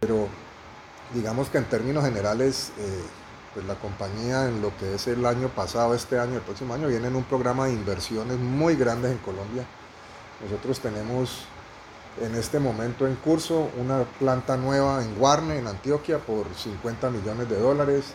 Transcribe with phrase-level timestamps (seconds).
[0.00, 0.28] pero
[1.14, 3.02] digamos que en términos generales, eh,
[3.54, 6.88] pues la compañía en lo que es el año pasado, este año, el próximo año,
[6.88, 9.64] viene en un programa de inversiones muy grandes en Colombia.
[10.42, 11.44] Nosotros tenemos
[12.20, 17.48] en este momento en curso una planta nueva en Guarne, en Antioquia, por 50 millones
[17.48, 18.14] de dólares.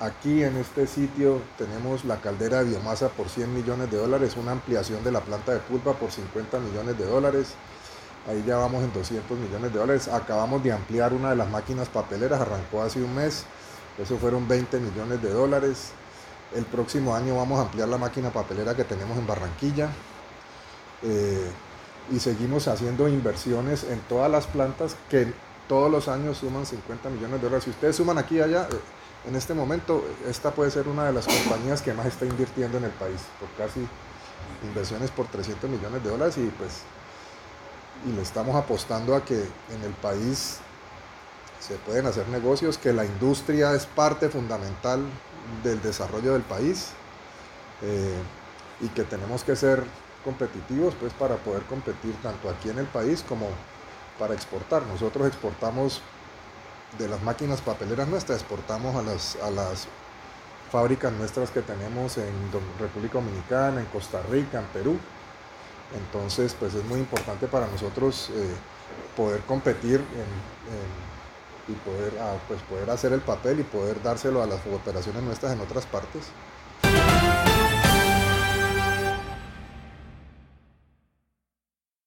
[0.00, 4.52] Aquí en este sitio tenemos la caldera de biomasa por 100 millones de dólares, una
[4.52, 7.54] ampliación de la planta de pulpa por 50 millones de dólares.
[8.26, 10.08] Ahí ya vamos en 200 millones de dólares.
[10.08, 13.44] Acabamos de ampliar una de las máquinas papeleras, arrancó hace un mes.
[13.98, 15.90] Eso fueron 20 millones de dólares.
[16.54, 19.90] El próximo año vamos a ampliar la máquina papelera que tenemos en Barranquilla.
[21.02, 21.50] Eh,
[22.10, 25.32] y seguimos haciendo inversiones en todas las plantas que
[25.68, 27.64] todos los años suman 50 millones de dólares.
[27.64, 31.12] Si ustedes suman aquí y allá, eh, en este momento, esta puede ser una de
[31.12, 33.86] las compañías que más está invirtiendo en el país, por casi
[34.62, 36.82] inversiones por 300 millones de dólares y pues
[38.04, 40.58] y le estamos apostando a que en el país
[41.60, 45.04] se pueden hacer negocios, que la industria es parte fundamental
[45.62, 46.90] del desarrollo del país
[47.82, 48.18] eh,
[48.80, 49.82] y que tenemos que ser
[50.24, 53.48] competitivos pues para poder competir tanto aquí en el país como
[54.18, 54.82] para exportar.
[54.86, 56.02] Nosotros exportamos
[56.98, 59.88] de las máquinas papeleras nuestras, exportamos a las, a las
[60.70, 62.32] fábricas nuestras que tenemos en
[62.78, 64.98] República Dominicana, en Costa Rica, en Perú,
[65.96, 68.54] entonces, pues es muy importante para nosotros eh,
[69.16, 70.00] poder competir
[71.66, 75.52] y poder, ah, pues poder hacer el papel y poder dárselo a las operaciones nuestras
[75.52, 76.24] en otras partes.